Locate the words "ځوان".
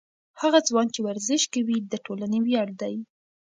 0.67-0.87